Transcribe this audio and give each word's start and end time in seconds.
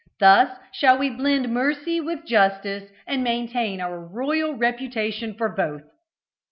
Thus 0.19 0.57
shall 0.73 0.97
we 0.97 1.11
blend 1.11 1.53
mercy 1.53 1.99
with 2.01 2.25
justice, 2.25 2.89
and 3.05 3.23
maintain 3.23 3.79
our 3.79 3.99
royal 4.03 4.55
reputation 4.55 5.35
for 5.35 5.47
both." 5.47 5.83